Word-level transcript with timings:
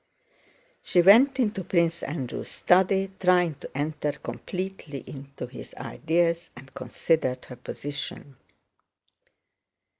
She 0.81 0.99
went 1.03 1.39
into 1.39 1.63
Prince 1.63 2.01
Andrew's 2.01 2.49
study, 2.49 3.11
trying 3.19 3.53
to 3.59 3.69
enter 3.77 4.11
completely 4.13 5.03
into 5.05 5.45
his 5.45 5.75
ideas, 5.75 6.49
and 6.57 6.73
considered 6.73 7.45
her 7.45 7.55
position. 7.55 8.35